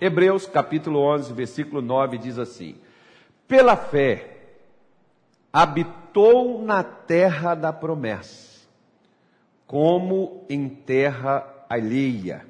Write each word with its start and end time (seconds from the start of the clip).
Hebreus 0.00 0.46
capítulo 0.46 1.00
11, 1.00 1.32
versículo 1.32 1.82
9 1.82 2.18
diz 2.18 2.38
assim: 2.38 2.76
Pela 3.48 3.76
fé 3.76 4.36
habitou 5.52 6.62
na 6.62 6.84
terra 6.84 7.56
da 7.56 7.72
promessa, 7.72 8.68
como 9.66 10.44
em 10.48 10.68
terra 10.68 11.64
alheia, 11.68 12.46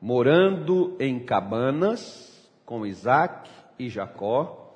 morando 0.00 0.96
em 0.98 1.20
cabanas 1.20 2.48
com 2.64 2.86
Isaac 2.86 3.50
e 3.78 3.90
Jacó, 3.90 4.74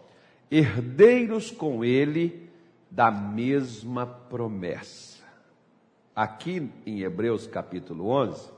herdeiros 0.51 1.51
com 1.51 1.83
ele 1.83 2.51
da 2.91 3.11
mesma 3.11 4.07
promessa. 4.07 5.25
Aqui 6.15 6.71
em 6.85 7.01
Hebreus 7.01 7.47
capítulo 7.47 8.09
11, 8.09 8.51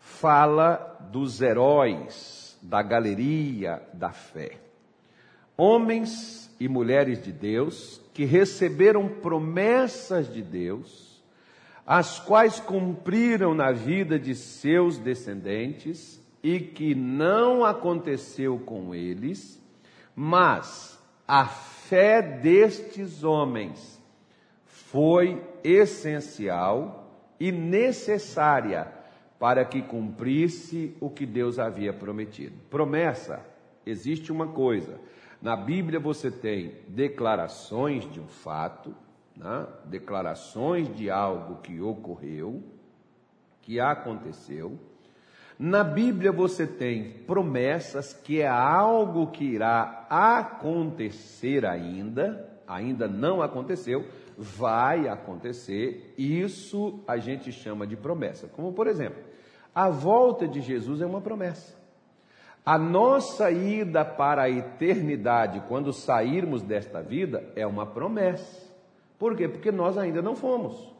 fala 0.00 0.98
dos 1.12 1.40
heróis 1.40 2.45
da 2.68 2.82
galeria 2.82 3.80
da 3.94 4.10
fé. 4.10 4.58
Homens 5.56 6.50
e 6.58 6.68
mulheres 6.68 7.22
de 7.22 7.32
Deus 7.32 8.00
que 8.12 8.24
receberam 8.24 9.08
promessas 9.08 10.32
de 10.32 10.42
Deus, 10.42 11.22
as 11.86 12.18
quais 12.18 12.58
cumpriram 12.58 13.54
na 13.54 13.70
vida 13.70 14.18
de 14.18 14.34
seus 14.34 14.98
descendentes 14.98 16.20
e 16.42 16.58
que 16.58 16.94
não 16.94 17.64
aconteceu 17.64 18.58
com 18.58 18.94
eles, 18.94 19.62
mas 20.14 20.98
a 21.26 21.46
fé 21.46 22.20
destes 22.20 23.22
homens 23.22 24.00
foi 24.64 25.42
essencial 25.62 27.12
e 27.38 27.52
necessária 27.52 28.95
para 29.38 29.64
que 29.64 29.82
cumprisse 29.82 30.96
o 31.00 31.10
que 31.10 31.26
Deus 31.26 31.58
havia 31.58 31.92
prometido. 31.92 32.54
Promessa, 32.70 33.44
existe 33.84 34.32
uma 34.32 34.46
coisa. 34.46 34.98
Na 35.40 35.54
Bíblia 35.54 36.00
você 36.00 36.30
tem 36.30 36.74
declarações 36.88 38.10
de 38.10 38.20
um 38.20 38.26
fato, 38.26 38.94
né? 39.36 39.66
declarações 39.84 40.94
de 40.96 41.10
algo 41.10 41.56
que 41.56 41.80
ocorreu, 41.80 42.62
que 43.60 43.78
aconteceu. 43.78 44.78
Na 45.58 45.84
Bíblia 45.84 46.32
você 46.32 46.66
tem 46.66 47.10
promessas 47.26 48.12
que 48.12 48.40
é 48.40 48.48
algo 48.48 49.28
que 49.28 49.44
irá 49.44 50.06
acontecer 50.08 51.64
ainda, 51.64 52.48
ainda 52.66 53.06
não 53.06 53.42
aconteceu, 53.42 54.06
vai 54.36 55.08
acontecer. 55.08 56.14
Isso 56.16 57.00
a 57.06 57.16
gente 57.16 57.52
chama 57.52 57.86
de 57.86 57.96
promessa. 57.96 58.48
Como 58.48 58.72
por 58.72 58.86
exemplo, 58.86 59.22
a 59.74 59.90
volta 59.90 60.46
de 60.46 60.60
Jesus 60.60 61.00
é 61.00 61.06
uma 61.06 61.20
promessa. 61.20 61.76
A 62.64 62.76
nossa 62.76 63.50
ida 63.50 64.04
para 64.04 64.42
a 64.42 64.50
eternidade, 64.50 65.62
quando 65.68 65.92
sairmos 65.92 66.62
desta 66.62 67.00
vida, 67.00 67.44
é 67.54 67.64
uma 67.64 67.86
promessa. 67.86 68.66
Por 69.18 69.36
quê? 69.36 69.48
Porque 69.48 69.70
nós 69.70 69.96
ainda 69.96 70.20
não 70.20 70.34
fomos. 70.34 70.92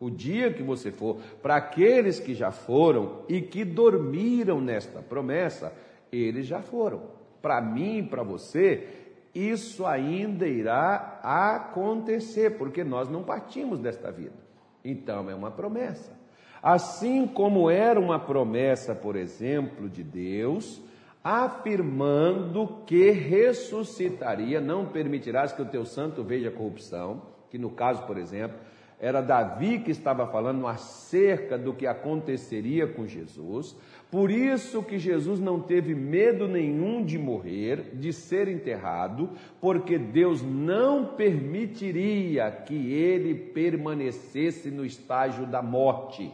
O 0.00 0.10
dia 0.10 0.52
que 0.52 0.62
você 0.62 0.90
for, 0.90 1.18
para 1.42 1.56
aqueles 1.56 2.18
que 2.18 2.34
já 2.34 2.50
foram 2.50 3.24
e 3.28 3.40
que 3.42 3.64
dormiram 3.64 4.60
nesta 4.60 5.00
promessa, 5.00 5.72
eles 6.10 6.46
já 6.46 6.60
foram. 6.60 7.02
Para 7.40 7.60
mim 7.60 8.04
para 8.04 8.22
você, 8.22 9.01
isso 9.34 9.86
ainda 9.86 10.46
irá 10.46 11.20
acontecer, 11.22 12.58
porque 12.58 12.84
nós 12.84 13.08
não 13.08 13.22
partimos 13.22 13.78
desta 13.78 14.10
vida. 14.10 14.36
Então 14.84 15.30
é 15.30 15.34
uma 15.34 15.50
promessa. 15.50 16.12
Assim 16.62 17.26
como 17.26 17.70
era 17.70 17.98
uma 17.98 18.18
promessa, 18.18 18.94
por 18.94 19.16
exemplo, 19.16 19.88
de 19.88 20.04
Deus, 20.04 20.80
afirmando 21.24 22.82
que 22.86 23.10
ressuscitaria, 23.10 24.60
não 24.60 24.86
permitirás 24.86 25.52
que 25.52 25.62
o 25.62 25.66
teu 25.66 25.84
santo 25.84 26.22
veja 26.22 26.50
corrupção, 26.50 27.22
que 27.50 27.58
no 27.58 27.70
caso, 27.70 28.02
por 28.02 28.16
exemplo, 28.16 28.58
era 29.02 29.20
Davi 29.20 29.80
que 29.80 29.90
estava 29.90 30.28
falando 30.28 30.64
acerca 30.64 31.58
do 31.58 31.74
que 31.74 31.88
aconteceria 31.88 32.86
com 32.86 33.04
Jesus. 33.04 33.76
Por 34.08 34.30
isso 34.30 34.80
que 34.80 34.96
Jesus 34.96 35.40
não 35.40 35.60
teve 35.60 35.92
medo 35.92 36.46
nenhum 36.46 37.04
de 37.04 37.18
morrer, 37.18 37.96
de 37.96 38.12
ser 38.12 38.46
enterrado, 38.46 39.30
porque 39.60 39.98
Deus 39.98 40.40
não 40.40 41.04
permitiria 41.16 42.48
que 42.48 42.92
ele 42.92 43.34
permanecesse 43.34 44.70
no 44.70 44.86
estágio 44.86 45.46
da 45.46 45.60
morte. 45.60 46.32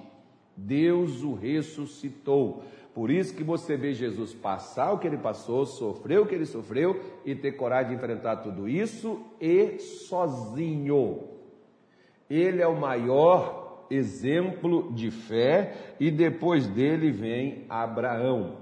Deus 0.54 1.22
o 1.24 1.32
ressuscitou. 1.32 2.64
Por 2.92 3.10
isso 3.10 3.34
que 3.34 3.44
você 3.44 3.78
vê 3.78 3.94
Jesus 3.94 4.34
passar 4.34 4.92
o 4.92 4.98
que 4.98 5.06
ele 5.06 5.16
passou, 5.16 5.64
sofrer 5.64 6.20
o 6.20 6.26
que 6.26 6.34
ele 6.34 6.44
sofreu 6.44 7.00
e 7.24 7.34
ter 7.34 7.52
coragem 7.52 7.92
de 7.92 7.94
enfrentar 7.96 8.36
tudo 8.36 8.68
isso 8.68 9.24
e 9.40 9.78
sozinho. 9.78 11.37
Ele 12.28 12.60
é 12.62 12.66
o 12.66 12.78
maior 12.78 13.86
exemplo 13.90 14.92
de 14.92 15.10
fé 15.10 15.94
e 15.98 16.10
depois 16.10 16.66
dele 16.66 17.10
vem 17.10 17.64
Abraão. 17.68 18.58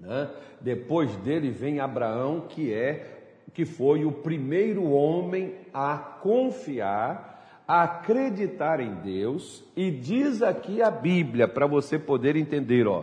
Né? 0.00 0.30
Depois 0.60 1.14
dele 1.16 1.50
vem 1.50 1.80
Abraão, 1.80 2.46
que 2.48 2.72
é 2.72 3.18
que 3.52 3.64
foi 3.64 4.04
o 4.04 4.12
primeiro 4.12 4.84
homem 4.84 5.56
a 5.74 5.98
confiar, 5.98 7.62
a 7.66 7.82
acreditar 7.82 8.78
em 8.78 8.94
Deus, 8.94 9.64
e 9.76 9.90
diz 9.90 10.42
aqui 10.42 10.80
a 10.80 10.90
Bíblia 10.90 11.48
para 11.48 11.66
você 11.66 11.98
poder 11.98 12.36
entender, 12.36 12.86
ó, 12.86 13.02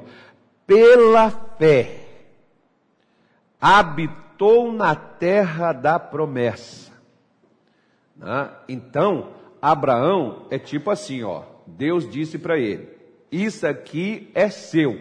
pela 0.66 1.29
fé, 1.29 2.00
habitou 3.59 4.72
na 4.72 4.95
terra 4.95 5.74
da 5.74 6.00
promessa. 6.00 6.94
Né? 8.16 8.50
Então, 8.69 9.31
Abraão 9.72 10.48
é 10.50 10.59
tipo 10.59 10.90
assim, 10.90 11.24
ó. 11.24 11.44
Deus 11.66 12.09
disse 12.09 12.38
para 12.38 12.58
ele: 12.58 12.90
Isso 13.31 13.66
aqui 13.66 14.30
é 14.34 14.50
seu. 14.50 15.00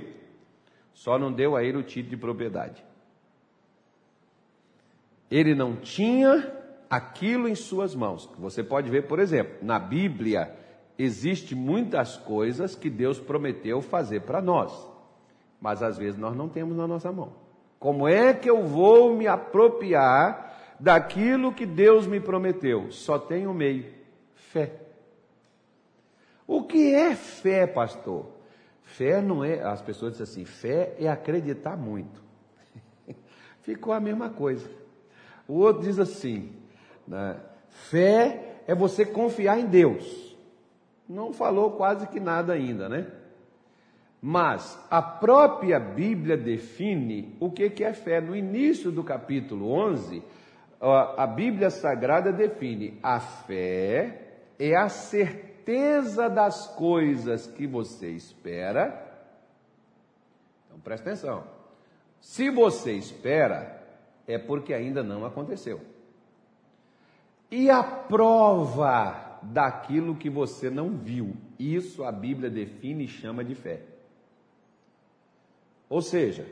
Só 0.92 1.18
não 1.18 1.32
deu 1.32 1.56
a 1.56 1.62
ele 1.62 1.78
o 1.78 1.82
título 1.82 2.10
de 2.10 2.16
propriedade. 2.16 2.84
Ele 5.30 5.54
não 5.54 5.76
tinha 5.76 6.52
aquilo 6.88 7.48
em 7.48 7.54
suas 7.54 7.94
mãos. 7.94 8.30
Você 8.38 8.62
pode 8.62 8.88
ver, 8.88 9.06
por 9.06 9.18
exemplo, 9.18 9.54
na 9.62 9.78
Bíblia 9.78 10.54
existe 10.96 11.54
muitas 11.54 12.16
coisas 12.16 12.76
que 12.76 12.88
Deus 12.88 13.18
prometeu 13.18 13.82
fazer 13.82 14.20
para 14.20 14.40
nós 14.40 14.94
mas 15.64 15.82
às 15.82 15.96
vezes 15.96 16.18
nós 16.18 16.36
não 16.36 16.46
temos 16.46 16.76
na 16.76 16.86
nossa 16.86 17.10
mão. 17.10 17.32
Como 17.78 18.06
é 18.06 18.34
que 18.34 18.50
eu 18.50 18.66
vou 18.66 19.16
me 19.16 19.26
apropriar 19.26 20.76
daquilo 20.78 21.54
que 21.54 21.64
Deus 21.64 22.06
me 22.06 22.20
prometeu? 22.20 22.90
Só 22.90 23.16
um 23.48 23.54
meio: 23.54 23.86
fé. 24.54 24.70
O 26.46 26.62
que 26.62 26.94
é 26.94 27.16
fé, 27.16 27.66
pastor? 27.66 28.26
Fé 28.84 29.20
não 29.20 29.42
é, 29.44 29.60
as 29.60 29.82
pessoas 29.82 30.12
dizem 30.12 30.22
assim, 30.22 30.44
fé 30.44 30.94
é 30.98 31.08
acreditar 31.08 31.76
muito. 31.76 32.22
Ficou 33.62 33.92
a 33.92 33.98
mesma 33.98 34.30
coisa. 34.30 34.70
O 35.48 35.54
outro 35.54 35.82
diz 35.82 35.98
assim, 35.98 36.52
né? 37.08 37.40
fé 37.68 38.60
é 38.68 38.74
você 38.74 39.04
confiar 39.04 39.58
em 39.58 39.66
Deus. 39.66 40.36
Não 41.08 41.32
falou 41.32 41.72
quase 41.72 42.06
que 42.06 42.20
nada 42.20 42.52
ainda, 42.52 42.88
né? 42.88 43.10
Mas 44.22 44.78
a 44.90 45.02
própria 45.02 45.78
Bíblia 45.78 46.36
define 46.36 47.36
o 47.40 47.50
que 47.50 47.84
é 47.84 47.92
fé. 47.92 48.22
No 48.22 48.34
início 48.34 48.90
do 48.90 49.04
capítulo 49.04 49.70
11, 49.70 50.22
a 50.80 51.26
Bíblia 51.26 51.68
Sagrada 51.68 52.32
define: 52.32 52.98
a 53.02 53.20
fé 53.20 54.23
é 54.58 54.76
a 54.76 54.88
certeza 54.88 56.28
das 56.28 56.66
coisas 56.74 57.46
que 57.46 57.66
você 57.66 58.10
espera. 58.10 59.02
Então 60.66 60.78
presta 60.80 61.10
atenção. 61.10 61.44
Se 62.20 62.50
você 62.50 62.92
espera, 62.92 63.82
é 64.26 64.38
porque 64.38 64.72
ainda 64.72 65.02
não 65.02 65.24
aconteceu. 65.24 65.80
E 67.50 67.70
a 67.70 67.82
prova 67.82 69.38
daquilo 69.42 70.16
que 70.16 70.30
você 70.30 70.70
não 70.70 70.96
viu, 70.96 71.36
isso 71.58 72.02
a 72.02 72.10
Bíblia 72.10 72.50
define 72.50 73.04
e 73.04 73.08
chama 73.08 73.44
de 73.44 73.54
fé. 73.54 73.82
Ou 75.88 76.00
seja, 76.00 76.46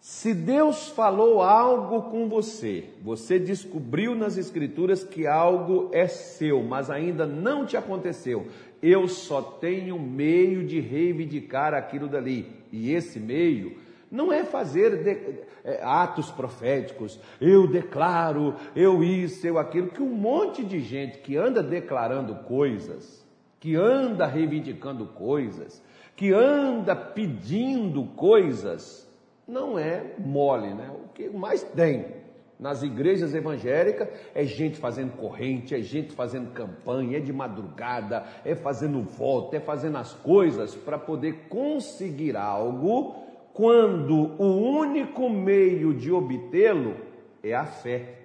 se 0.00 0.32
Deus 0.32 0.88
falou 0.88 1.42
algo 1.42 2.02
com 2.02 2.28
você, 2.28 2.84
você 3.02 3.38
descobriu 3.38 4.14
nas 4.14 4.38
Escrituras 4.38 5.02
que 5.02 5.26
algo 5.26 5.90
é 5.92 6.06
seu, 6.06 6.62
mas 6.62 6.88
ainda 6.88 7.26
não 7.26 7.66
te 7.66 7.76
aconteceu, 7.76 8.46
eu 8.80 9.08
só 9.08 9.42
tenho 9.42 9.98
meio 9.98 10.64
de 10.64 10.78
reivindicar 10.78 11.74
aquilo 11.74 12.06
dali. 12.06 12.46
E 12.72 12.92
esse 12.92 13.18
meio 13.18 13.76
não 14.10 14.32
é 14.32 14.44
fazer 14.44 15.02
de, 15.02 15.44
é, 15.64 15.82
atos 15.82 16.30
proféticos, 16.30 17.18
eu 17.40 17.66
declaro, 17.66 18.54
eu 18.76 19.02
isso, 19.02 19.46
eu 19.46 19.58
aquilo, 19.58 19.88
que 19.88 20.02
um 20.02 20.14
monte 20.14 20.64
de 20.64 20.80
gente 20.80 21.18
que 21.18 21.36
anda 21.36 21.62
declarando 21.62 22.34
coisas, 22.36 23.26
que 23.58 23.74
anda 23.74 24.26
reivindicando 24.26 25.06
coisas, 25.06 25.82
que 26.14 26.32
anda 26.32 26.94
pedindo 26.94 28.04
coisas, 28.04 29.07
não 29.48 29.78
é 29.78 30.04
mole, 30.18 30.74
né? 30.74 30.90
O 31.04 31.08
que 31.08 31.28
mais 31.30 31.62
tem 31.62 32.18
nas 32.58 32.82
igrejas 32.82 33.34
evangélicas 33.34 34.08
é 34.34 34.44
gente 34.44 34.78
fazendo 34.78 35.16
corrente, 35.16 35.74
é 35.74 35.80
gente 35.80 36.12
fazendo 36.12 36.52
campanha, 36.52 37.18
é 37.18 37.20
de 37.20 37.32
madrugada, 37.32 38.24
é 38.44 38.54
fazendo 38.54 39.00
volta, 39.02 39.56
é 39.56 39.60
fazendo 39.60 39.96
as 39.96 40.12
coisas 40.12 40.74
para 40.74 40.98
poder 40.98 41.46
conseguir 41.48 42.36
algo, 42.36 43.16
quando 43.54 44.40
o 44.40 44.78
único 44.78 45.28
meio 45.30 45.94
de 45.94 46.12
obtê-lo 46.12 46.96
é 47.42 47.54
a 47.54 47.64
fé. 47.64 48.18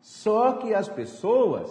Só 0.00 0.52
que 0.54 0.74
as 0.74 0.88
pessoas 0.88 1.70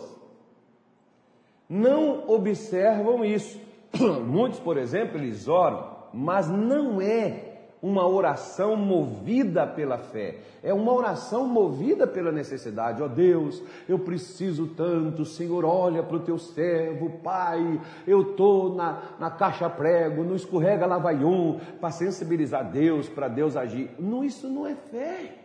não 1.69 2.29
observam 2.29 3.23
isso. 3.23 3.59
Muitos, 4.25 4.59
por 4.59 4.77
exemplo, 4.77 5.17
eles 5.17 5.47
oram, 5.47 5.90
mas 6.13 6.47
não 6.47 7.01
é 7.01 7.51
uma 7.81 8.07
oração 8.07 8.75
movida 8.75 9.65
pela 9.65 9.97
fé, 9.97 10.37
é 10.61 10.71
uma 10.71 10.93
oração 10.93 11.47
movida 11.47 12.05
pela 12.05 12.31
necessidade. 12.31 13.01
Ó 13.01 13.05
oh 13.05 13.09
Deus, 13.09 13.61
eu 13.89 13.97
preciso 13.97 14.67
tanto, 14.67 15.25
Senhor, 15.25 15.65
olha 15.65 16.03
para 16.03 16.17
o 16.17 16.19
teu 16.19 16.37
servo, 16.37 17.09
Pai, 17.23 17.81
eu 18.05 18.21
estou 18.21 18.75
na, 18.75 19.15
na 19.19 19.31
caixa 19.31 19.67
prego, 19.67 20.23
no 20.23 20.35
escorrega 20.35 20.85
lavaium, 20.85 21.59
para 21.79 21.89
sensibilizar 21.89 22.69
Deus, 22.69 23.09
para 23.09 23.27
Deus 23.27 23.55
agir. 23.55 23.89
Não, 23.97 24.23
isso 24.23 24.47
não 24.47 24.67
é 24.67 24.75
fé, 24.75 25.39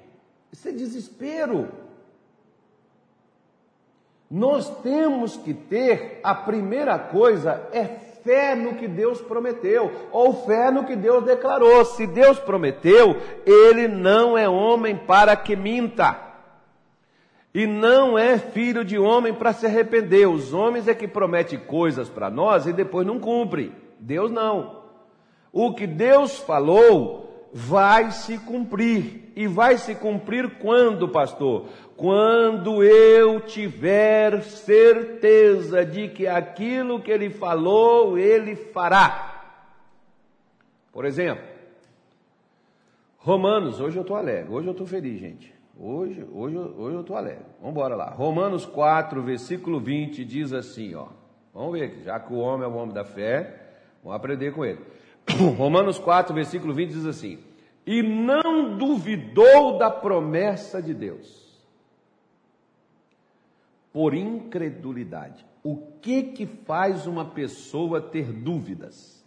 isso 0.52 0.68
é 0.68 0.72
desespero. 0.72 1.68
Nós 4.30 4.68
temos 4.82 5.36
que 5.36 5.54
ter, 5.54 6.20
a 6.22 6.34
primeira 6.34 6.98
coisa 6.98 7.66
é 7.72 7.84
fé 8.26 8.56
no 8.56 8.75
que 8.75 8.88
Deus 8.88 9.20
prometeu, 9.20 9.90
ou 10.11 10.44
fé 10.44 10.70
no 10.70 10.84
que 10.84 10.96
Deus 10.96 11.25
declarou. 11.25 11.84
Se 11.84 12.06
Deus 12.06 12.38
prometeu, 12.40 13.17
ele 13.46 13.87
não 13.87 14.37
é 14.37 14.49
homem 14.49 14.96
para 14.96 15.37
que 15.37 15.55
minta. 15.55 16.20
E 17.55 17.67
não 17.67 18.19
é 18.19 18.37
filho 18.37 18.84
de 18.84 18.99
homem 18.99 19.32
para 19.32 19.52
se 19.52 19.64
arrepender. 19.64 20.28
Os 20.28 20.52
homens 20.52 20.88
é 20.88 20.94
que 20.94 21.08
prometem 21.08 21.58
coisas 21.58 22.11
para 22.11 22.28
nós 22.28 22.67
e 22.67 22.73
depois 22.73 23.06
não 23.06 23.19
cumprem. 23.19 23.73
Deus 23.99 24.31
não. 24.31 24.82
O 25.52 25.73
que 25.73 25.87
Deus 25.87 26.37
falou 26.38 27.25
vai 27.56 28.10
se 28.10 28.36
cumprir. 28.38 29.32
E 29.34 29.46
vai 29.46 29.76
se 29.76 29.94
cumprir 29.94 30.58
quando, 30.58 31.08
pastor? 31.08 31.68
quando 31.96 32.84
eu 32.84 33.40
tiver 33.40 34.42
certeza 34.42 35.84
de 35.84 36.08
que 36.08 36.26
aquilo 36.26 37.00
que 37.00 37.10
ele 37.10 37.30
falou, 37.30 38.18
ele 38.18 38.54
fará. 38.54 39.32
Por 40.92 41.04
exemplo, 41.04 41.44
Romanos, 43.18 43.80
hoje 43.80 43.96
eu 43.96 44.02
estou 44.02 44.16
alegre, 44.16 44.52
hoje 44.52 44.68
eu 44.68 44.72
estou 44.72 44.86
feliz, 44.86 45.18
gente. 45.18 45.54
Hoje, 45.78 46.24
hoje, 46.32 46.56
hoje 46.56 46.96
eu 46.96 47.00
estou 47.00 47.16
alegre. 47.16 47.44
Vamos 47.58 47.72
embora 47.72 47.96
lá. 47.96 48.10
Romanos 48.10 48.64
4, 48.64 49.22
versículo 49.22 49.80
20 49.80 50.24
diz 50.24 50.52
assim, 50.52 50.94
ó. 50.94 51.08
Vamos 51.52 51.72
ver, 51.72 52.02
já 52.04 52.20
que 52.20 52.32
o 52.32 52.38
homem 52.38 52.66
é 52.66 52.70
o 52.70 52.74
homem 52.74 52.94
da 52.94 53.04
fé, 53.04 53.72
vamos 54.02 54.16
aprender 54.16 54.52
com 54.52 54.64
ele. 54.64 54.80
Romanos 55.56 55.99
4, 55.99 56.34
versículo 56.34 56.73
20 56.73 56.90
diz 56.90 57.06
assim: 57.06 57.38
E 57.87 58.02
não 58.02 58.76
duvidou 58.76 59.78
da 59.78 59.90
promessa 59.90 60.81
de 60.81 60.94
Deus 60.94 61.46
por 63.93 64.14
incredulidade. 64.14 65.44
O 65.62 65.76
que 66.00 66.23
que 66.23 66.46
faz 66.46 67.06
uma 67.06 67.25
pessoa 67.25 68.00
ter 68.00 68.32
dúvidas? 68.32 69.25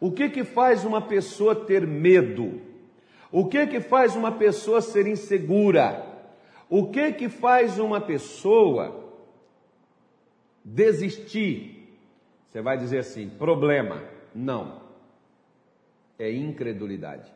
O 0.00 0.10
que 0.10 0.28
que 0.28 0.42
faz 0.42 0.84
uma 0.84 1.00
pessoa 1.00 1.54
ter 1.54 1.86
medo? 1.86 2.60
O 3.30 3.46
que 3.46 3.66
que 3.66 3.80
faz 3.80 4.16
uma 4.16 4.32
pessoa 4.32 4.80
ser 4.80 5.06
insegura? 5.06 6.04
O 6.68 6.88
que 6.88 7.12
que 7.12 7.28
faz 7.28 7.78
uma 7.78 8.00
pessoa 8.00 9.12
desistir? 10.64 11.96
Você 12.46 12.60
vai 12.60 12.76
dizer 12.76 12.98
assim: 12.98 13.28
problema. 13.28 14.02
Não. 14.34 14.83
É 16.18 16.32
incredulidade. 16.32 17.32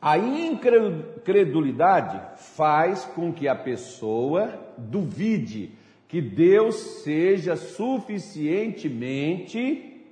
A 0.00 0.16
incredulidade 0.18 2.20
faz 2.36 3.04
com 3.06 3.32
que 3.32 3.48
a 3.48 3.54
pessoa 3.54 4.60
duvide 4.76 5.70
que 6.06 6.20
Deus 6.20 6.74
seja 7.02 7.56
suficientemente 7.56 10.04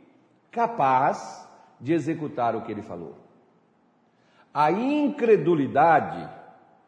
capaz 0.51 1.47
de 1.79 1.93
executar 1.93 2.57
o 2.57 2.63
que 2.63 2.73
ele 2.73 2.81
falou. 2.83 3.19
A 4.55 4.73
incredulidade, 4.73 6.27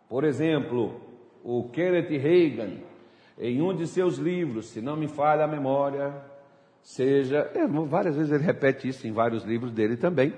por 0.08 0.24
exemplo, 0.24 1.02
o 1.42 1.68
Kenneth 1.68 2.16
Reagan, 2.18 2.78
em 3.38 3.60
um 3.60 3.74
de 3.74 3.86
seus 3.86 4.16
livros, 4.16 4.70
se 4.70 4.80
não 4.80 4.96
me 4.96 5.08
falha 5.08 5.44
a 5.44 5.48
memória, 5.48 6.14
seja, 6.84 7.50
é, 7.54 7.66
várias 7.66 8.14
vezes 8.14 8.30
ele 8.30 8.44
repete 8.44 8.86
isso 8.86 9.08
em 9.08 9.12
vários 9.12 9.42
livros 9.42 9.72
dele 9.72 9.96
também, 9.96 10.34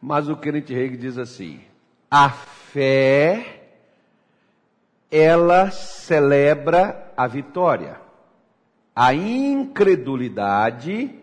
mas 0.00 0.28
o 0.28 0.36
Kenneth 0.36 0.68
Reagan 0.68 0.96
diz 0.96 1.18
assim: 1.18 1.60
a 2.10 2.30
fé, 2.30 3.64
ela 5.10 5.70
celebra 5.70 7.12
a 7.16 7.26
vitória. 7.26 8.00
A 8.94 9.14
incredulidade 9.14 11.18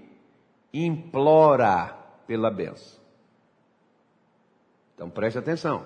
implora 0.74 1.96
pela 2.26 2.50
benção. 2.50 3.00
Então 4.96 5.08
preste 5.10 5.38
atenção. 5.38 5.84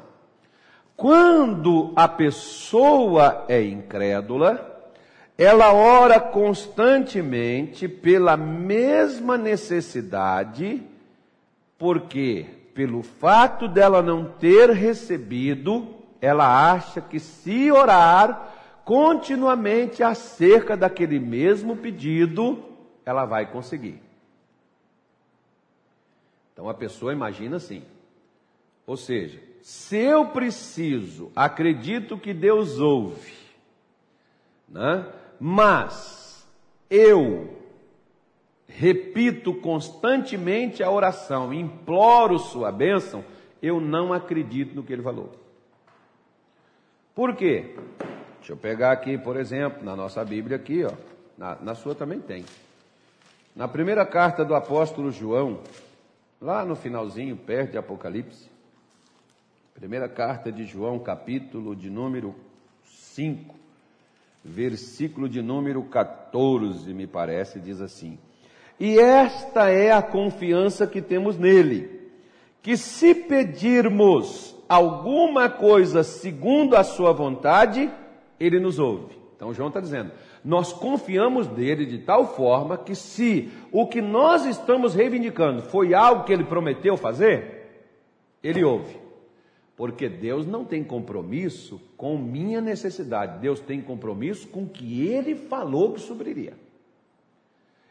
Quando 0.95 1.91
a 1.95 2.07
pessoa 2.07 3.43
é 3.49 3.61
incrédula, 3.61 4.72
ela 5.37 5.73
ora 5.73 6.19
constantemente 6.19 7.87
pela 7.87 8.37
mesma 8.37 9.37
necessidade, 9.37 10.83
porque 11.77 12.45
pelo 12.73 13.01
fato 13.03 13.67
dela 13.67 14.01
não 14.01 14.25
ter 14.25 14.69
recebido, 14.71 15.95
ela 16.21 16.71
acha 16.71 17.01
que 17.01 17.19
se 17.19 17.71
orar 17.71 18.51
continuamente 18.85 20.03
acerca 20.03 20.75
daquele 20.75 21.19
mesmo 21.19 21.77
pedido, 21.77 22.63
ela 23.05 23.25
vai 23.25 23.49
conseguir. 23.51 24.01
Então 26.53 26.69
a 26.69 26.73
pessoa 26.73 27.11
imagina 27.11 27.57
assim. 27.57 27.83
Ou 28.85 28.97
seja, 28.97 29.39
se 29.61 29.97
eu 29.97 30.27
preciso, 30.27 31.31
acredito 31.35 32.17
que 32.17 32.33
Deus 32.33 32.79
ouve, 32.79 33.33
né? 34.67 35.05
Mas 35.45 36.47
eu 36.89 37.53
repito 38.65 39.53
constantemente 39.53 40.81
a 40.81 40.89
oração, 40.89 41.53
imploro 41.53 42.39
sua 42.39 42.71
bênção, 42.71 43.25
eu 43.61 43.81
não 43.81 44.13
acredito 44.13 44.73
no 44.73 44.83
que 44.83 44.93
ele 44.93 45.01
falou. 45.01 45.33
Por 47.13 47.35
quê? 47.35 47.75
Deixa 48.37 48.53
eu 48.53 48.57
pegar 48.57 48.93
aqui, 48.93 49.17
por 49.17 49.35
exemplo, 49.35 49.83
na 49.83 49.97
nossa 49.97 50.23
Bíblia 50.23 50.55
aqui, 50.55 50.85
ó, 50.85 50.93
na, 51.37 51.55
na 51.55 51.75
sua 51.75 51.93
também 51.93 52.21
tem. 52.21 52.45
Na 53.53 53.67
primeira 53.67 54.05
carta 54.05 54.45
do 54.45 54.55
apóstolo 54.55 55.11
João, 55.11 55.59
lá 56.39 56.63
no 56.63 56.77
finalzinho, 56.77 57.35
perto 57.35 57.71
de 57.71 57.77
Apocalipse, 57.77 58.49
primeira 59.73 60.07
carta 60.07 60.49
de 60.49 60.63
João, 60.63 60.99
capítulo 60.99 61.75
de 61.75 61.89
número 61.89 62.33
5, 62.85 63.62
versículo 64.43 65.29
de 65.29 65.41
número 65.41 65.83
14, 65.83 66.93
me 66.93 67.07
parece, 67.07 67.59
diz 67.59 67.79
assim: 67.81 68.17
e 68.79 68.99
esta 68.99 69.69
é 69.69 69.91
a 69.91 70.01
confiança 70.01 70.87
que 70.87 71.01
temos 71.01 71.37
nele, 71.37 72.09
que 72.61 72.75
se 72.75 73.13
pedirmos 73.13 74.55
alguma 74.67 75.49
coisa 75.49 76.03
segundo 76.03 76.75
a 76.75 76.83
sua 76.83 77.11
vontade, 77.11 77.89
ele 78.39 78.59
nos 78.59 78.79
ouve. 78.79 79.15
Então 79.35 79.53
João 79.53 79.67
está 79.67 79.79
dizendo, 79.79 80.11
nós 80.43 80.73
confiamos 80.73 81.47
nele 81.47 81.85
de 81.85 81.99
tal 81.99 82.35
forma 82.35 82.77
que 82.77 82.95
se 82.95 83.49
o 83.71 83.87
que 83.87 84.01
nós 84.01 84.45
estamos 84.45 84.95
reivindicando 84.95 85.61
foi 85.61 85.93
algo 85.93 86.23
que 86.23 86.33
ele 86.33 86.43
prometeu 86.43 86.97
fazer, 86.97 87.69
ele 88.41 88.63
ouve. 88.63 89.02
Porque 89.75 90.07
Deus 90.07 90.45
não 90.45 90.63
tem 90.63 90.83
compromisso 90.83 91.81
com 91.97 92.17
minha 92.17 92.61
necessidade, 92.61 93.39
Deus 93.39 93.59
tem 93.59 93.81
compromisso 93.81 94.47
com 94.47 94.63
o 94.63 94.69
que 94.69 95.07
ele 95.07 95.35
falou 95.35 95.93
que 95.93 95.99
supriria. 95.99 96.53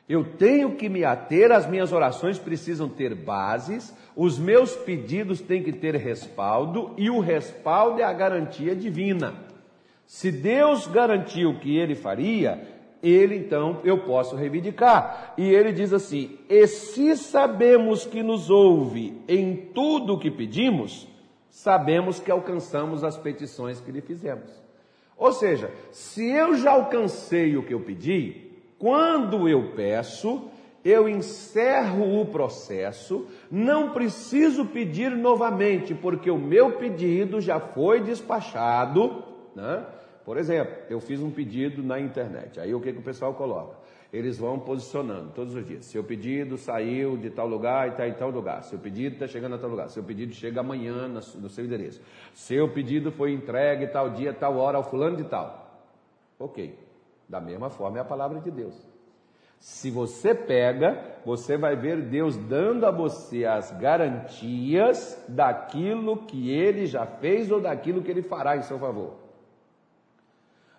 Eu 0.09 0.25
tenho 0.25 0.77
que 0.77 0.89
me 0.89 1.05
ater, 1.05 1.51
as 1.51 1.69
minhas 1.69 1.93
orações 1.93 2.39
precisam 2.39 2.89
ter 2.89 3.15
bases, 3.15 3.95
os 4.15 4.39
meus 4.39 4.77
pedidos 4.77 5.41
têm 5.41 5.63
que 5.63 5.73
ter 5.73 5.95
respaldo, 5.97 6.93
e 6.99 7.09
o 7.09 7.21
respaldo 7.21 8.01
é 8.01 8.05
a 8.05 8.13
garantia 8.13 8.77
divina. 8.77 9.35
Se 10.07 10.31
Deus 10.31 10.87
garantiu 10.87 11.59
que 11.59 11.77
ele 11.77 11.95
faria, 11.95 12.63
ele 13.03 13.37
então 13.37 13.81
eu 13.85 14.05
posso 14.05 14.37
reivindicar. 14.37 15.35
E 15.39 15.49
ele 15.49 15.73
diz 15.73 15.93
assim: 15.93 16.39
E 16.49 16.67
se 16.67 17.17
sabemos 17.17 18.05
que 18.05 18.23
nos 18.23 18.51
ouve 18.51 19.17
em 19.27 19.57
tudo 19.57 20.15
o 20.15 20.19
que 20.19 20.31
pedimos, 20.31 21.09
sabemos 21.53 22.19
que 22.19 22.31
alcançamos 22.31 23.05
as 23.05 23.19
petições 23.19 23.79
que 23.79 23.93
lhe 23.93 24.01
fizemos. 24.01 24.51
Ou 25.19 25.33
seja, 25.33 25.71
se 25.91 26.27
eu 26.27 26.57
já 26.57 26.73
alcancei 26.73 27.57
o 27.59 27.63
que 27.63 27.75
eu 27.75 27.81
pedi, 27.81 28.51
quando 28.79 29.47
eu 29.47 29.73
peço, 29.77 30.49
eu 30.83 31.07
encerro 31.07 32.21
o 32.21 32.27
processo, 32.27 33.29
não 33.51 33.91
preciso 33.91 34.65
pedir 34.65 35.15
novamente, 35.15 35.95
porque 35.95 36.31
o 36.31 36.39
meu 36.39 36.79
pedido 36.79 37.39
já 37.39 37.61
foi 37.61 38.01
despachado, 38.01 39.23
né? 39.55 39.85
Por 40.25 40.39
exemplo, 40.39 40.75
eu 40.89 41.01
fiz 41.01 41.21
um 41.21 41.31
pedido 41.31 41.83
na 41.83 42.01
internet, 42.01 42.59
aí 42.59 42.75
o 42.75 42.81
que, 42.81 42.93
que 42.93 42.99
o 42.99 43.03
pessoal 43.03 43.35
coloca? 43.35 43.77
Eles 44.13 44.37
vão 44.37 44.59
posicionando 44.59 45.31
todos 45.31 45.55
os 45.55 45.67
dias. 45.67 45.87
Seu 45.87 46.05
pedido 46.05 46.59
saiu 46.59 47.17
de 47.17 47.31
tal 47.31 47.49
lugar 47.49 47.89
e 47.89 47.91
está 47.93 48.07
em 48.07 48.13
tal 48.13 48.29
lugar. 48.29 48.63
Seu 48.63 48.79
pedido 48.79 49.15
está 49.15 49.27
chegando 49.27 49.55
a 49.55 49.59
tal 49.59 49.71
lugar. 49.71 49.89
Seu 49.89 50.05
pedido 50.05 50.35
chega 50.35 50.61
amanhã 50.61 51.09
no 51.09 51.49
seu 51.49 51.65
endereço. 51.65 52.03
Seu 52.35 52.69
pedido 52.69 53.11
foi 53.11 53.33
entregue 53.33 53.87
tal 53.87 54.11
dia, 54.11 54.35
tal 54.35 54.59
hora 54.59 54.77
ao 54.77 54.85
fulano 54.85 55.17
de 55.17 55.25
tal. 55.25 55.81
Ok. 56.39 56.79
Da 57.27 57.41
mesma 57.41 57.71
forma 57.71 57.97
é 57.97 58.01
a 58.03 58.05
palavra 58.05 58.39
de 58.41 58.51
Deus. 58.51 58.87
Se 59.59 59.91
você 59.91 60.35
pega, 60.35 61.21
você 61.25 61.57
vai 61.57 61.75
ver 61.77 62.03
Deus 62.03 62.37
dando 62.37 62.85
a 62.85 62.91
você 62.91 63.47
as 63.47 63.71
garantias 63.71 65.25
daquilo 65.29 66.27
que 66.27 66.51
ele 66.51 66.85
já 66.85 67.07
fez 67.07 67.51
ou 67.51 67.61
daquilo 67.61 68.03
que 68.03 68.11
ele 68.11 68.23
fará 68.23 68.57
em 68.57 68.63
seu 68.63 68.79
favor. 68.79 69.22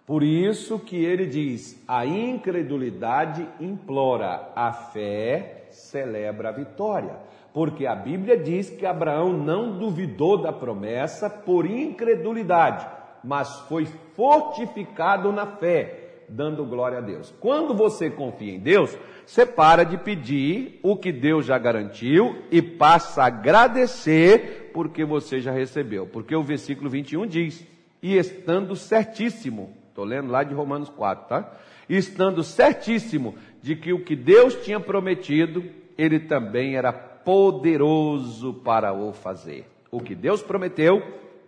Por 0.06 0.22
isso 0.22 0.80
que 0.80 0.98
ele 1.04 1.26
diz: 1.26 1.82
a 1.88 2.06
incredulidade 2.06 3.48
implora, 3.60 4.52
a 4.56 4.72
fé 4.72 5.68
celebra 5.70 6.50
a 6.50 6.52
vitória. 6.52 7.16
Porque 7.54 7.86
a 7.86 7.96
Bíblia 7.96 8.36
diz 8.36 8.70
que 8.70 8.86
Abraão 8.86 9.32
não 9.32 9.78
duvidou 9.78 10.42
da 10.42 10.52
promessa 10.52 11.30
por 11.30 11.68
incredulidade, 11.68 12.86
mas 13.24 13.60
foi 13.70 13.86
fortificado 14.16 15.32
na 15.32 15.46
fé, 15.46 16.24
dando 16.28 16.66
glória 16.66 16.98
a 16.98 17.02
Deus. 17.02 17.32
Quando 17.40 17.76
você 17.76 18.10
confia 18.10 18.56
em 18.56 18.60
Deus, 18.60 18.98
você 19.24 19.46
para 19.46 19.84
de 19.84 20.00
pedir 20.00 20.80
o 20.82 20.98
que 20.98 21.12
Deus 21.12 21.46
já 21.46 21.58
garantiu 21.60 22.44
e 22.52 22.60
passa 22.60 23.22
a 23.22 23.28
agradecer 23.28 24.72
porque 24.74 25.06
você 25.06 25.40
já 25.40 25.52
recebeu. 25.52 26.08
Porque 26.08 26.36
o 26.36 26.42
versículo 26.42 26.90
21 26.90 27.28
diz: 27.28 27.66
E 28.02 28.18
estando 28.18 28.76
certíssimo, 28.76 29.83
Estou 29.94 30.06
lendo 30.06 30.32
lá 30.32 30.44
de 30.44 30.56
Romanos 30.56 30.90
4, 30.90 31.28
tá? 31.28 31.52
Estando 31.88 32.44
certíssimo 32.44 33.36
de 33.62 33.76
que 33.76 33.94
o 33.94 34.04
que 34.04 34.16
Deus 34.16 34.56
tinha 34.56 34.80
prometido, 34.80 35.64
ele 35.96 36.20
também 36.20 36.76
era 36.76 36.92
poderoso 36.92 38.56
para 38.56 38.92
o 38.92 39.14
fazer. 39.14 39.70
O 39.92 40.00
que 40.00 40.16
Deus 40.16 40.42
prometeu, 40.42 41.00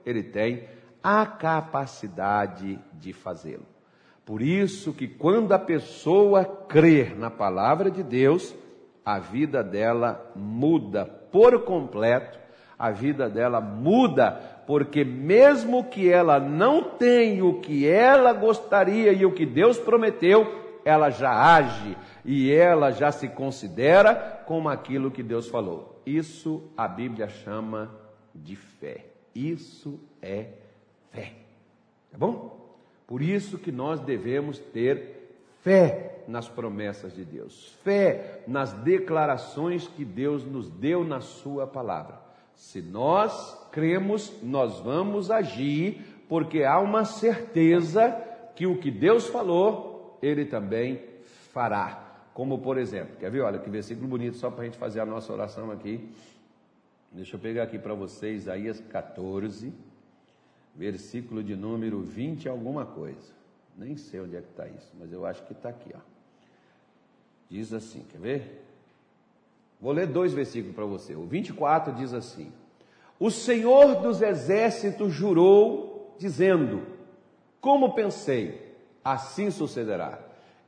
ele 0.05 0.21
tem 0.21 0.65
a 1.01 1.25
capacidade 1.25 2.79
de 2.93 3.13
fazê-lo. 3.13 3.65
Por 4.23 4.43
isso 4.43 4.93
que 4.93 5.07
quando 5.07 5.51
a 5.51 5.57
pessoa 5.57 6.45
crer 6.45 7.17
na 7.17 7.31
palavra 7.31 7.89
de 7.89 8.03
Deus, 8.03 8.53
a 9.03 9.17
vida 9.17 9.63
dela 9.63 10.31
muda 10.35 11.03
por 11.03 11.63
completo, 11.63 12.37
a 12.77 12.91
vida 12.91 13.27
dela 13.27 13.59
muda 13.59 14.54
porque 14.65 15.03
mesmo 15.03 15.83
que 15.83 16.09
ela 16.09 16.39
não 16.39 16.83
tenha 16.83 17.45
o 17.45 17.59
que 17.59 17.87
ela 17.87 18.33
gostaria 18.33 19.11
e 19.13 19.25
o 19.25 19.31
que 19.31 19.45
Deus 19.45 19.77
prometeu, 19.77 20.63
ela 20.83 21.09
já 21.09 21.31
age 21.31 21.97
e 22.23 22.51
ela 22.51 22.91
já 22.91 23.11
se 23.11 23.27
considera 23.27 24.43
como 24.45 24.69
aquilo 24.69 25.11
que 25.11 25.23
Deus 25.23 25.47
falou. 25.47 26.01
Isso 26.05 26.63
a 26.77 26.87
Bíblia 26.87 27.27
chama 27.27 27.91
de 28.33 28.55
fé. 28.55 29.05
Isso 29.33 29.99
é 30.21 30.47
fé. 31.11 31.33
Tá 32.11 32.17
bom? 32.17 32.75
Por 33.07 33.21
isso 33.21 33.57
que 33.57 33.71
nós 33.71 33.99
devemos 33.99 34.57
ter 34.59 35.35
fé 35.61 36.23
nas 36.27 36.47
promessas 36.47 37.13
de 37.13 37.23
Deus, 37.23 37.75
fé 37.83 38.43
nas 38.47 38.73
declarações 38.73 39.87
que 39.87 40.03
Deus 40.03 40.43
nos 40.43 40.69
deu 40.69 41.03
na 41.03 41.21
Sua 41.21 41.67
palavra. 41.67 42.24
Se 42.55 42.81
nós 42.81 43.57
cremos, 43.71 44.31
nós 44.41 44.79
vamos 44.79 45.29
agir, 45.29 46.01
porque 46.27 46.63
há 46.63 46.79
uma 46.79 47.05
certeza 47.05 48.11
que 48.55 48.65
o 48.65 48.79
que 48.79 48.89
Deus 48.89 49.27
falou, 49.27 50.17
Ele 50.21 50.45
também 50.45 51.01
fará. 51.51 52.01
Como 52.33 52.59
por 52.59 52.77
exemplo, 52.77 53.15
quer 53.17 53.31
ver? 53.31 53.41
Olha 53.41 53.59
que 53.59 53.69
versículo 53.69 54.07
bonito, 54.07 54.37
só 54.37 54.49
para 54.49 54.63
a 54.63 54.65
gente 54.65 54.77
fazer 54.77 54.99
a 54.99 55.05
nossa 55.05 55.31
oração 55.31 55.71
aqui. 55.71 56.09
Deixa 57.11 57.35
eu 57.35 57.39
pegar 57.39 57.63
aqui 57.63 57.79
para 57.79 57.93
vocês, 57.93 58.43
Isaías 58.43 58.81
14, 58.89 59.73
versículo 60.75 61.41
de 61.41 61.55
número 61.55 62.01
20, 62.01 62.49
alguma 62.49 62.85
coisa. 62.85 63.33
Nem 63.77 63.95
sei 63.95 64.19
onde 64.19 64.35
é 64.35 64.41
que 64.41 64.49
está 64.49 64.67
isso, 64.67 64.93
mas 64.99 65.11
eu 65.13 65.25
acho 65.25 65.43
que 65.45 65.53
está 65.53 65.69
aqui, 65.69 65.91
ó. 65.95 65.99
Diz 67.49 67.71
assim, 67.71 68.03
quer 68.11 68.19
ver? 68.19 68.65
Vou 69.79 69.91
ler 69.91 70.07
dois 70.07 70.33
versículos 70.33 70.75
para 70.75 70.85
você. 70.85 71.15
O 71.15 71.25
24 71.25 71.93
diz 71.93 72.13
assim: 72.13 72.51
o 73.19 73.31
Senhor 73.31 73.95
dos 74.01 74.21
exércitos 74.21 75.13
jurou, 75.13 76.15
dizendo: 76.17 76.81
Como 77.61 77.93
pensei, 77.93 78.75
assim 79.03 79.49
sucederá. 79.49 80.19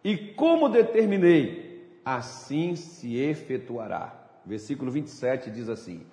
E 0.03 0.17
como 0.17 0.69
determinei, 0.69 1.85
assim 2.05 2.75
se 2.75 3.17
efetuará. 3.17 4.13
Versículo 4.45 4.89
27 4.89 5.51
diz 5.51 5.67
assim: 5.67 6.05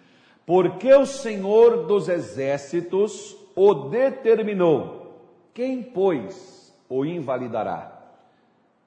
Porque 0.45 0.93
o 0.93 1.07
Senhor 1.07 1.87
dos 1.87 2.09
exércitos 2.09 3.37
o 3.55 3.75
determinou, 3.75 5.21
quem, 5.55 5.81
pois, 5.81 6.75
o 6.89 7.05
invalidará? 7.05 7.93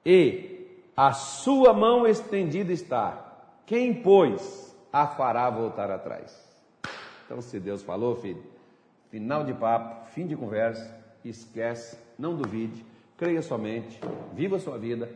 E 0.04 0.66
a 0.94 1.12
sua 1.12 1.72
mão 1.72 2.06
estendida 2.06 2.70
está, 2.70 3.27
quem, 3.68 3.92
pois, 3.92 4.74
a 4.90 5.06
fará 5.06 5.50
voltar 5.50 5.90
atrás? 5.90 6.42
Então, 7.26 7.42
se 7.42 7.60
Deus 7.60 7.82
falou, 7.82 8.16
filho, 8.16 8.42
final 9.10 9.44
de 9.44 9.52
papo, 9.52 10.08
fim 10.08 10.26
de 10.26 10.34
conversa, 10.34 10.98
esquece, 11.22 11.98
não 12.18 12.34
duvide, 12.34 12.82
creia 13.18 13.42
somente, 13.42 14.00
viva 14.32 14.56
a 14.56 14.58
sua 14.58 14.78
vida, 14.78 15.10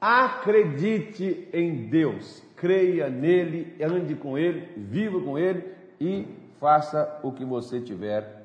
acredite 0.00 1.48
em 1.52 1.88
Deus, 1.88 2.44
creia 2.54 3.10
nele, 3.10 3.74
ande 3.82 4.14
com 4.14 4.38
ele, 4.38 4.72
viva 4.76 5.20
com 5.20 5.36
ele 5.36 5.74
e 6.00 6.28
faça 6.60 7.18
o 7.24 7.32
que 7.32 7.44
você 7.44 7.80
tiver 7.80 8.44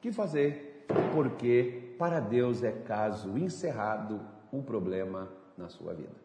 que 0.00 0.12
fazer, 0.12 0.86
porque 1.12 1.96
para 1.98 2.20
Deus 2.20 2.62
é 2.62 2.70
caso 2.70 3.36
encerrado 3.36 4.20
o 4.52 4.62
problema 4.62 5.28
na 5.58 5.68
sua 5.68 5.92
vida. 5.94 6.23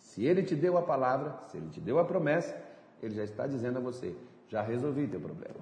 Se 0.00 0.24
ele 0.24 0.42
te 0.42 0.56
deu 0.56 0.76
a 0.76 0.82
palavra, 0.82 1.38
se 1.46 1.56
ele 1.56 1.68
te 1.68 1.80
deu 1.80 1.98
a 1.98 2.04
promessa, 2.04 2.56
ele 3.02 3.14
já 3.14 3.22
está 3.22 3.46
dizendo 3.46 3.78
a 3.78 3.80
você: 3.80 4.16
já 4.48 4.62
resolvi 4.62 5.06
teu 5.06 5.20
problema. 5.20 5.60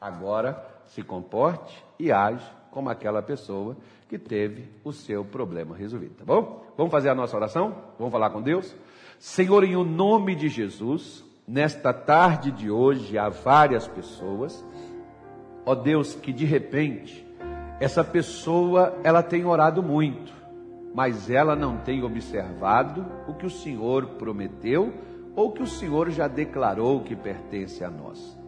Agora 0.00 0.66
se 0.86 1.02
comporte 1.02 1.84
e 1.98 2.10
age 2.10 2.44
como 2.70 2.88
aquela 2.88 3.22
pessoa 3.22 3.76
que 4.08 4.18
teve 4.18 4.68
o 4.82 4.92
seu 4.92 5.24
problema 5.24 5.76
resolvido, 5.76 6.14
tá 6.16 6.24
bom? 6.24 6.64
Vamos 6.76 6.90
fazer 6.90 7.10
a 7.10 7.14
nossa 7.14 7.36
oração? 7.36 7.76
Vamos 7.98 8.12
falar 8.12 8.30
com 8.30 8.40
Deus? 8.40 8.74
Senhor, 9.18 9.62
em 9.64 9.76
o 9.76 9.84
nome 9.84 10.34
de 10.34 10.48
Jesus, 10.48 11.24
nesta 11.46 11.92
tarde 11.92 12.50
de 12.50 12.70
hoje 12.70 13.18
há 13.18 13.28
várias 13.28 13.86
pessoas, 13.86 14.64
ó 15.66 15.74
Deus, 15.74 16.14
que 16.14 16.32
de 16.32 16.44
repente 16.44 17.26
essa 17.78 18.02
pessoa 18.02 18.98
ela 19.04 19.22
tem 19.22 19.44
orado 19.44 19.82
muito, 19.82 20.32
mas 20.94 21.30
ela 21.30 21.54
não 21.54 21.78
tem 21.78 22.02
observado 22.02 23.06
o 23.28 23.34
que 23.34 23.46
o 23.46 23.50
Senhor 23.50 24.06
prometeu 24.18 24.92
ou 25.36 25.52
que 25.52 25.62
o 25.62 25.66
Senhor 25.66 26.10
já 26.10 26.26
declarou 26.26 27.02
que 27.02 27.14
pertence 27.14 27.84
a 27.84 27.90
nós. 27.90 28.38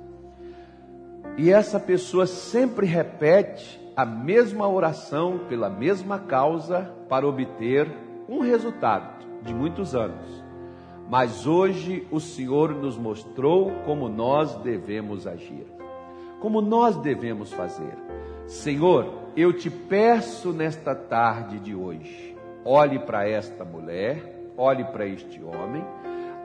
E 1.39 1.51
essa 1.51 1.79
pessoa 1.81 2.27
sempre 2.27 2.87
repete 2.87 3.81
a 3.97 4.05
mesma 4.05 4.69
oração 4.69 5.41
pela 5.49 5.71
mesma 5.71 6.19
causa 6.19 6.93
para 7.09 7.27
obter 7.27 7.89
um 8.29 8.41
resultado 8.41 9.25
de 9.43 9.55
muitos 9.55 9.95
anos. 9.95 10.43
Mas 11.09 11.47
hoje 11.47 12.07
o 12.11 12.21
Senhor 12.21 12.75
nos 12.75 12.97
mostrou 12.97 13.71
como 13.85 14.09
nós 14.09 14.55
devemos 14.57 15.27
agir, 15.27 15.67
como 16.41 16.61
nós 16.61 16.97
devemos 16.97 17.53
fazer. 17.53 17.97
Senhor, 18.47 19.13
eu 19.37 19.53
te 19.53 19.71
peço 19.71 20.53
nesta 20.53 20.95
tarde 20.95 21.59
de 21.59 21.75
hoje, 21.75 22.32
olhe 22.65 22.99
para 22.99 23.29
esta 23.29 23.65
mulher, 23.65 24.53
olhe 24.57 24.85
para 24.85 25.07
este 25.07 25.43
homem 25.43 25.85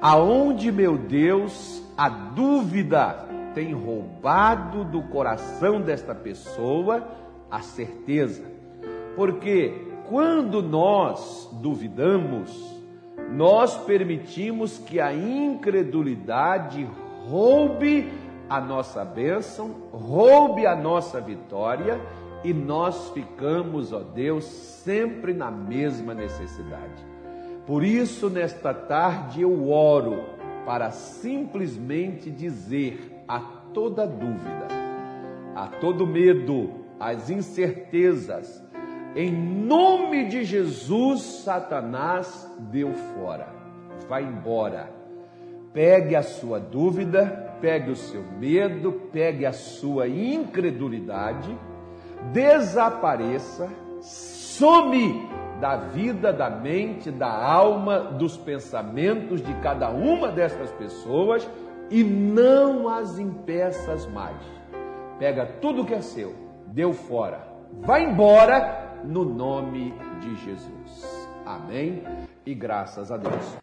aonde, 0.02 0.72
meu 0.72 0.98
Deus, 0.98 1.84
a 1.98 2.10
dúvida 2.10 3.26
tem 3.54 3.74
roubado 3.74 4.84
do 4.84 5.02
coração 5.04 5.82
desta 5.82 6.14
pessoa 6.14 7.08
a 7.50 7.62
certeza. 7.62 8.46
Porque 9.16 9.74
quando 10.08 10.62
nós 10.62 11.50
duvidamos, 11.54 12.76
nós 13.32 13.76
permitimos 13.78 14.78
que 14.78 15.00
a 15.00 15.14
incredulidade 15.14 16.88
roube 17.28 18.08
a 18.50 18.62
nossa 18.62 19.04
bênção, 19.04 19.76
roube 19.92 20.66
a 20.66 20.76
nossa 20.76 21.20
vitória 21.20 22.00
e 22.44 22.54
nós 22.54 23.10
ficamos, 23.10 23.92
ó 23.92 24.00
Deus, 24.00 24.46
sempre 24.46 25.34
na 25.34 25.52
mesma 25.52 26.14
necessidade. 26.14 27.06
Por 27.66 27.84
isso, 27.84 28.30
nesta 28.30 28.74
tarde, 28.74 29.42
eu 29.42 29.70
oro 29.70 30.24
para 30.66 30.92
simplesmente 30.92 32.32
dizer 32.32 33.24
a 33.28 33.40
toda 33.40 34.08
dúvida, 34.08 34.68
a 35.56 35.68
todo 35.68 36.08
medo, 36.08 36.86
às 37.00 37.30
incertezas, 37.30 38.64
em 39.16 39.32
nome 39.32 40.26
de 40.26 40.44
Jesus, 40.44 41.22
Satanás 41.44 42.48
deu 42.72 42.94
fora. 42.94 43.48
Vai 44.08 44.24
embora. 44.24 44.92
Pegue 45.74 46.16
a 46.16 46.22
sua 46.22 46.60
dúvida, 46.60 47.58
pegue 47.60 47.90
o 47.90 47.96
seu 47.96 48.24
medo, 48.24 48.92
pegue 49.12 49.46
a 49.46 49.54
sua 49.54 50.08
incredulidade, 50.08 51.58
desapareça, 52.32 53.70
some 54.02 55.28
da 55.60 55.76
vida, 55.76 56.32
da 56.32 56.50
mente, 56.50 57.10
da 57.10 57.32
alma, 57.32 58.00
dos 58.00 58.38
pensamentos 58.38 59.42
de 59.42 59.54
cada 59.56 59.90
uma 59.90 60.30
destas 60.30 60.72
pessoas 60.72 61.48
e 61.90 62.04
não 62.04 62.88
as 62.88 63.18
impeças 63.18 64.06
mais. 64.08 64.38
Pega 65.18 65.46
tudo 65.62 65.86
que 65.86 65.94
é 65.94 66.02
seu, 66.02 66.36
deu 66.68 66.94
fora, 66.94 67.48
vai 67.82 68.04
embora 68.04 69.00
no 69.04 69.26
nome 69.26 69.94
de 70.20 70.36
Jesus. 70.36 71.28
Amém 71.46 72.04
e 72.46 72.54
graças 72.54 73.12
a 73.12 73.18
Deus. 73.18 73.56